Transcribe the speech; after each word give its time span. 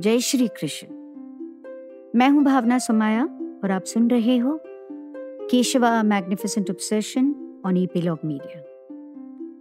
जय 0.00 0.18
श्री 0.18 0.48
कृष्ण। 0.48 0.88
मैं 2.18 2.28
हूँ 2.28 2.42
भावना 2.44 2.78
सुमाया 2.78 3.24
और 3.64 3.70
आप 3.70 3.84
सुन 3.84 4.10
रहे 4.10 4.36
हो 4.38 4.60
Keshava 5.50 6.02
magnificent 6.02 6.70
obsession 6.70 7.34
on 7.66 7.76
epilogue 7.76 8.18
media. 8.24 8.62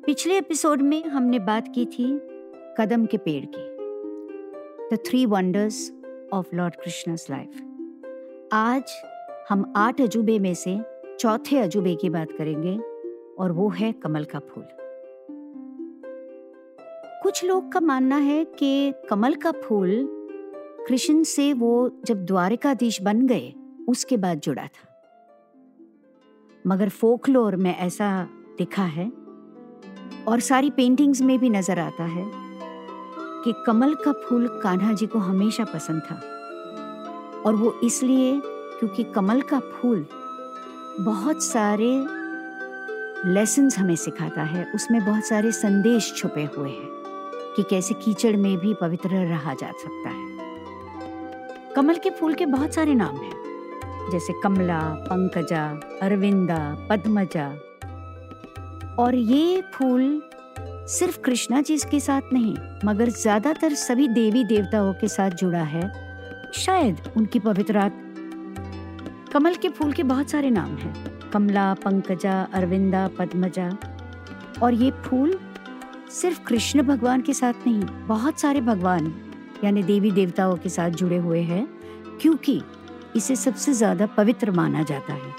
पिछले 0.06 0.38
एपिसोड 0.38 0.82
में 0.82 1.04
हमने 1.04 1.40
बात 1.40 1.68
की 1.76 1.86
थी 1.86 2.20
कदम 2.78 3.06
के 3.06 3.18
पेड़ 3.18 3.46
की 3.56 4.96
the 4.96 5.00
three 5.08 5.26
wonders 5.26 5.94
of 6.34 6.56
lord 6.56 6.76
Krishna's 6.76 7.28
life 7.30 7.58
आज 8.54 8.84
हम 9.50 9.74
आठ 9.76 10.02
अजूबे 10.02 10.40
में 10.40 10.54
से 10.54 10.80
चौथे 11.20 11.58
अजूबे 11.58 11.96
की 11.96 12.10
बात 12.10 12.32
करेंगे 12.32 12.78
और 13.40 13.52
वो 13.52 13.70
है 13.70 13.92
कमल 13.92 14.24
का 14.24 14.40
फूल। 14.40 14.64
कुछ 17.24 17.46
लोग 17.46 17.72
का 17.72 17.80
मानना 17.80 18.18
है 18.18 18.46
कि 18.46 18.94
कमल 19.10 19.36
का 19.36 19.52
फूल 19.52 20.17
कृष्ण 20.88 21.24
से 21.24 21.54
वो 21.54 22.02
जब 22.06 22.26
द्वारिकाधीश 22.26 23.02
बन 23.02 23.26
गए, 23.28 23.54
उसके 23.90 24.18
बाद 24.18 24.40
जुड़ा 24.40 24.64
था। 24.64 24.86
मगर 26.68 26.90
फोकलोर 26.90 27.56
में 27.56 27.76
ऐसा 27.76 28.28
दिखा 28.58 28.84
है 28.84 29.08
और 30.28 30.40
सारी 30.40 30.70
पेंटिंग्स 30.70 31.22
में 31.22 31.38
भी 31.40 31.50
नज़र 31.50 31.80
आता 31.80 32.04
है 32.04 32.24
कि 33.44 33.54
कमल 33.66 33.94
का 33.96 34.12
फूल 34.12 34.48
कान्हा 34.64 34.94
जी 34.94 35.08
को 35.08 35.20
हमेशा 35.20 35.64
पसंद 35.64 36.02
था। 36.02 36.16
और 37.46 37.56
वो 37.56 37.74
इसलिए 37.84 38.40
क्योंकि 38.80 39.04
कमल 39.04 39.42
का 39.42 39.60
फूल 39.60 40.06
बहुत 41.00 41.44
सारे 41.44 41.92
लेसन्स 43.26 43.78
हमें 43.80 43.96
सिखाता 43.96 44.44
है, 44.44 44.72
उसमें 44.76 45.06
बहुत 45.06 45.26
सारे 45.26 45.52
संदेश 45.52 46.14
छुपे 46.18 46.44
हुए 46.58 46.70
हैं 46.70 46.90
कि 47.56 47.64
कैसे 47.64 47.94
कीचड़ 47.94 48.36
में 48.36 48.58
भी 48.58 48.74
पवित्र 48.74 49.10
रहा 49.10 49.54
जा 49.54 49.72
सकता 49.72 50.10
है। 50.10 50.27
कमल 51.78 51.96
के 51.96 52.10
फूल 52.10 52.34
के 52.34 52.46
बहुत 52.46 52.74
सारे 52.74 52.94
नाम 52.94 53.16
हैं। 53.16 54.10
जैसे 54.12 54.34
कमला, 54.44 54.80
पंकजा, 54.80 55.80
अरविंदा, 56.02 56.88
पद्मजा। 56.90 57.46
और 59.00 59.16
ये 59.16 59.62
फूल 59.74 60.24
सिर्फ़ 60.90 61.20
कृष्णा 61.20 61.62
जी 61.62 61.78
के 61.92 62.00
साथ 62.00 62.22
नहीं, 62.34 62.56
मगर 62.86 63.10
ज़्यादातर 63.10 63.74
सभी 63.74 64.08
देवी 64.08 64.44
देवताओं 64.44 64.94
के 64.94 65.08
साथ 65.08 65.32
जुड़ा 65.32 65.62
है। 65.64 65.92
शायद 66.54 67.02
उनकी 67.18 67.40
पवित्र 67.40 67.90
कमल 69.34 69.56
के 69.56 69.70
फूल 69.70 69.94
के 69.94 70.04
बहुत 70.04 70.30
सारे 70.30 70.50
नाम 70.50 70.76
हैं। 70.78 71.30
कमला, 71.30 71.74
पंकजा, 71.74 72.48
अरविंदा, 72.54 73.08
पद्मजा। 73.20 73.70
और 74.64 74.74
ये 74.74 74.92
फूल 74.92 75.40
सिर्फ़ 76.12 76.44
कृष्ण 76.44 76.84
भगवान 76.84 77.22
के 77.22 77.34
साथ 77.34 77.54
नहीं, 77.68 77.82
बहुत 78.08 78.40
सारे 78.40 78.62
भगवान 78.62 79.14
यानी 79.64 79.84
देवी 79.84 80.12
देवताओं 80.12 80.56
के 80.58 80.70
साथ 80.70 80.90
जुड़े 80.90 81.18
हुए 81.18 81.42
हैं 81.42 81.68
क्योंकि 82.22 82.62
इसे 83.16 83.36
सबसे 83.36 83.74
ज़्यादा 83.74 84.06
पवित्र 84.06 84.52
माना 84.52 84.84
जाता 84.84 85.14
है। 85.14 85.36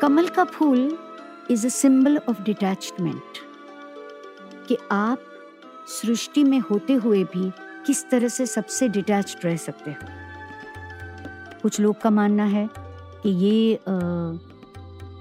कमल 0.00 0.28
का 0.28 0.44
फूल 0.44 0.98
is 1.50 1.66
a 1.66 1.70
symbol 1.70 2.16
of 2.28 2.42
detachment 2.42 3.38
कि 4.68 4.76
आप 4.92 5.18
सृष्टि 5.88 6.44
में 6.44 6.58
होते 6.60 6.92
हुए 6.92 7.24
भी 7.24 7.50
किस 7.86 8.08
तरह 8.10 8.28
से 8.28 8.46
सबसे 8.46 8.88
डिटैच 8.88 9.36
रह 9.44 9.56
सकते 9.56 9.90
हो। 9.90 10.06
कुछ 11.62 11.80
लोग 11.80 12.00
का 12.00 12.10
मानना 12.10 12.44
है 12.44 12.68
कि 13.22 13.30
ये 13.30 13.74
आ, 13.74 13.78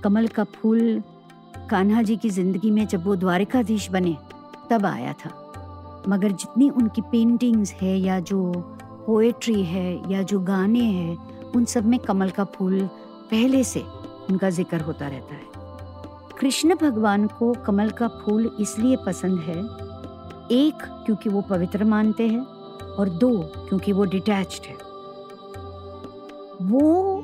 कमल 0.04 0.28
का 0.28 0.44
फूल 0.44 1.02
कान्हा 1.70 2.02
जी 2.02 2.16
की 2.18 2.30
ज़िंदगी 2.30 2.72
में 2.72 2.86
जब 2.88 3.06
वो 3.06 3.16
द्वारिकाधीश 3.16 3.90
बने 3.92 4.18
तब 4.70 4.86
आया 4.86 5.14
था। 5.14 5.30
मगर 6.08 6.32
जितनी 6.32 6.70
उनकी 6.70 7.02
पेंटिंग्स 7.02 7.74
है 7.74 7.98
या 7.98 8.20
जो 8.22 8.52
पोएट्री 9.06 9.64
है 9.64 10.12
या 10.12 10.22
जो 10.22 10.40
गाने 10.40 10.80
हैं, 10.80 11.18
उन 11.52 11.66
सब 11.66 11.86
में 11.86 11.98
कमल 12.00 12.30
का 12.30 12.44
फूल 12.56 12.80
पहले 13.32 13.64
से 13.64 13.84
उनका 14.30 14.50
ज़िक्र 14.50 14.80
होता 14.82 15.08
रहता 15.08 15.36
है। 15.36 15.44
कृष्ण 16.40 16.76
भगवान 16.76 17.28
को 17.30 17.54
कमल 17.66 17.90
का 17.90 18.08
फूल 18.18 18.50
इसलिए 18.60 18.96
पसंद 19.06 19.40
है, 19.40 19.60
एक 20.54 20.84
क्योंकि 21.06 21.30
वो 21.30 21.42
पवित्र 21.42 21.84
मानते 21.84 22.28
हैं 22.28 22.42
और 22.96 23.10
दो 23.10 23.32
क्योंकि 23.60 23.92
वो 23.92 24.06
डिटैच्ड 24.06 24.66
है। 24.66 24.76
वो 26.64 27.22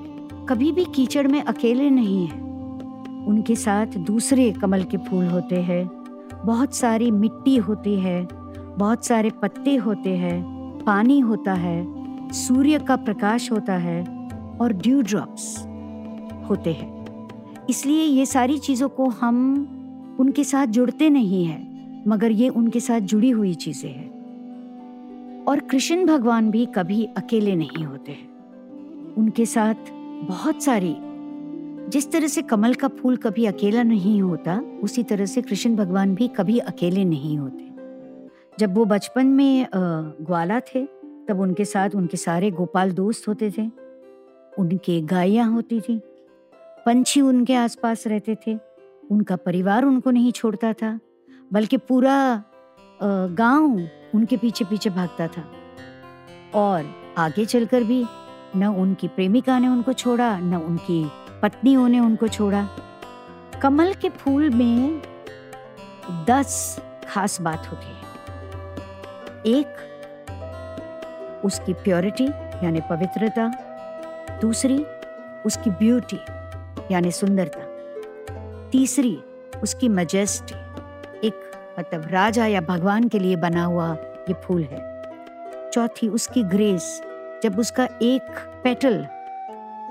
कभी 0.49 0.71
भी 0.71 0.85
कीचड़ 0.85 1.27
में 1.27 1.41
अकेले 1.43 1.89
नहीं 1.89 2.25
है। 2.27 2.39
उनके 3.27 3.55
साथ 3.55 3.97
दूसरे 4.05 4.51
कमल 4.51 4.83
के 4.83 4.97
फूल 4.99 5.25
होते 5.27 5.61
हैं, 5.61 5.85
बहुत 6.45 6.73
सारी 6.73 7.11
मिट्टी 7.11 7.55
होती 7.57 7.95
है 7.99 8.23
बहुत 8.77 9.05
सारे 9.05 9.29
पत्ते 9.29 9.75
होते 9.75 10.09
हैं, 10.09 10.43
पानी 10.85 11.19
होता 11.19 11.53
है, 11.53 12.01
सूर्य 12.31 12.79
का 12.79 12.95
प्रकाश 12.95 13.51
होता 13.51 13.73
है 13.73 14.27
और 14.61 14.73
ड्यू 14.73 15.01
ड्रॉप्स 15.01 15.57
होते 16.49 16.73
हैं। 16.73 17.01
इसलिए 17.69 18.03
ये 18.03 18.25
सारी 18.25 18.57
चीज़ों 18.57 18.89
को 18.89 19.09
हम 19.09 19.67
उनके 20.19 20.43
साथ 20.43 20.67
जुड़ते 20.67 21.09
नहीं 21.09 21.45
हैं, 21.45 22.03
मगर 22.07 22.31
ये 22.31 22.49
उनके 22.49 22.79
साथ 22.79 22.99
जुड़ी 22.99 23.29
हुई 23.29 23.53
चीज़ें 23.53 23.91
हैं। 23.91 24.11
और 25.47 25.59
कृष्ण 25.59 26.05
भगवान 26.05 26.51
भी 26.51 26.65
कभी 26.65 27.05
अकेले 27.05 27.55
नहीं 27.55 27.85
होते 27.85 28.11
हैं। 28.11 28.29
उनके 29.15 29.45
साथ 29.45 29.75
बहुत 30.27 30.63
सारी, 30.63 30.95
जिस 31.89 32.11
तरह 32.11 32.27
से 32.27 32.41
कमल 32.41 32.73
का 32.73 32.87
फूल 32.87 33.17
कभी 33.17 33.45
अकेला 33.45 33.83
नहीं 33.83 34.21
होता, 34.21 34.61
उसी 34.83 35.03
तरह 35.03 35.25
से 35.25 35.41
कृष्ण 35.41 35.75
भगवान 35.75 36.15
भी 36.15 36.27
कभी 36.27 36.57
अकेले 36.57 37.05
नहीं 37.05 37.37
होते। 37.37 37.70
जब 38.61 38.75
वो 38.77 38.83
बचपन 38.85 39.27
में 39.27 39.67
ग्वाला 39.73 40.59
थे, 40.59 40.85
तब 41.27 41.39
उनके 41.39 41.65
साथ 41.65 41.89
उनके 41.95 42.17
सारे 42.17 42.49
गोपाल 42.51 42.91
दोस्त 42.91 43.27
होते 43.27 43.49
थे। 43.51 43.65
उनके 44.53 44.99
गायियाँ 45.01 45.47
होती 45.51 45.79
थी। 45.81 45.97
पंछी 46.85 47.21
उनके 47.21 47.55
आसपास 47.55 48.05
रहते 48.07 48.35
थे। 48.47 48.57
उनका 49.11 49.35
परिवार 49.35 49.85
उनको 49.85 50.11
नहीं 50.11 50.31
छोड़ता 50.31 50.71
था, 50.73 50.99
बल्कि 51.53 51.77
पूरा 51.77 52.43
गाँव 53.03 53.79
उनके 54.15 54.37
पीछे 54.37 54.65
पीछे 54.65 54.89
भागता 54.89 55.27
था। 55.27 55.43
और 56.55 56.85
आगे 57.17 57.45
चलकर 57.45 57.83
भी 57.83 58.05
न 58.55 58.65
उनकी 58.65 59.07
प्रेमिका 59.07 59.57
ने 59.59 59.67
उनको 59.67 59.93
छोड़ा, 59.93 60.37
न 60.37 60.55
उनकी 60.55 61.03
पत्नियों 61.41 61.87
ने 61.89 61.99
उनको 61.99 62.27
छोड़ा। 62.27 62.67
कमल 63.61 63.93
के 63.93 64.09
फूल 64.11 64.49
में 64.49 65.01
दस 66.29 66.79
खास 67.07 67.41
बात 67.41 67.67
होती 67.71 67.85
है। 67.85 68.00
एक, 69.45 69.67
उसकी 71.45 71.73
प्योरिटी 71.73 72.25
यानी 72.63 72.81
पवित्रता। 72.81 73.47
दूसरी, 74.41 74.85
उसकी 75.45 75.69
ब्यूटी 75.69 76.19
यानी 76.91 77.11
सुंदरता। 77.11 77.61
तीसरी, 78.69 79.23
उसकी 79.63 79.89
मजेस्टी 79.89 80.55
एक 81.27 81.51
मतलब 81.79 82.07
राजा 82.07 82.45
या 82.45 82.61
भगवान 82.61 83.07
के 83.07 83.19
लिए 83.19 83.35
बना 83.35 83.63
हुआ 83.63 83.93
ये 84.29 84.33
फूल 84.33 84.63
है। 84.63 85.01
चौथी, 85.69 86.09
उसकी 86.09 86.43
ग्रेस 86.43 87.01
जब 87.43 87.59
उसका 87.59 87.87
एक 88.01 88.39
पेटल 88.63 89.07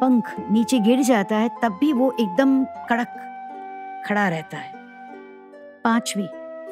पंख 0.01 0.25
नीचे 0.51 0.79
गिर 0.79 1.03
जाता 1.03 1.37
है, 1.37 1.51
तब 1.63 1.73
भी 1.73 1.93
वो 1.93 2.17
एकदम 2.21 2.65
कड़क 2.65 3.09
खड़ा 4.07 4.29
रहता 4.29 4.57
है। 4.57 4.73
पांचवी 5.85 6.27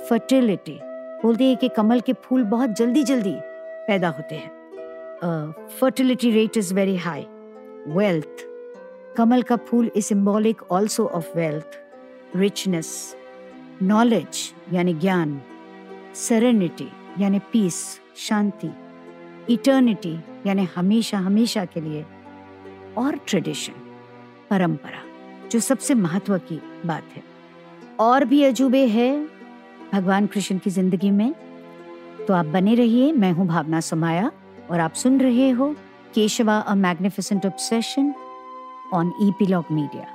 फर्टिलिटी 0.04 0.80
बोलते 1.22 1.44
हैं 1.44 1.56
कि 1.56 1.68
कमल 1.68 2.00
के 2.00 2.12
फूल 2.12 2.44
बहुत 2.44 2.70
जल्दी 2.70 3.02
जल्दी 3.02 3.34
पैदा 3.86 4.08
होते 4.08 4.34
हैं। 4.34 5.68
Fertility 5.80 6.30
rate 6.30 6.56
is 6.56 6.74
very 6.74 6.96
high 6.96 7.26
wealth 7.88 8.46
कमल 9.16 9.42
का 9.42 9.56
फूल 9.56 9.90
is 9.96 10.04
symbolic 10.04 10.62
also 10.70 11.06
of 11.06 11.36
wealth 11.36 11.78
richness 12.36 13.16
knowledge 13.82 14.54
यानी 14.72 14.94
ज्ञान। 14.94 15.40
सरेनिटी 16.14 16.88
यानी 17.18 17.38
पीस 17.38 18.00
शांति। 18.16 18.70
इटर्निटी 19.50 20.18
यानी 20.46 20.68
हमेशा 20.76 21.18
हमेशा 21.18 21.64
के 21.64 21.80
लिए। 21.80 22.04
और 22.98 23.16
ट्रेडिशन 23.26 23.72
परंपरा, 24.50 25.02
जो 25.48 25.60
सबसे 25.60 25.94
महत्व 25.94 26.38
की 26.38 26.60
बात 26.86 27.04
है। 27.16 27.22
और 28.00 28.24
भी 28.24 28.44
अजूबे 28.44 28.86
है। 28.86 29.37
भगवान 29.92 30.26
कृष्ण 30.26 30.58
की 30.58 30.70
ज़िंदगी 30.70 31.10
में। 31.10 31.34
तो 32.28 32.34
आप 32.34 32.46
बने 32.46 32.74
रहिए, 32.74 33.12
मैं 33.12 33.32
हूँ 33.32 33.46
भावना 33.46 33.80
सुमाया, 33.80 34.30
और 34.70 34.80
आप 34.80 34.92
सुन 34.94 35.20
रहे 35.20 35.50
हो 35.50 35.74
Keshava 36.14 36.58
a 36.58 36.74
magnificent 36.74 37.46
obsession 37.46 38.14
on 38.94 39.12
epilogue 39.22 39.64
media 39.72 40.06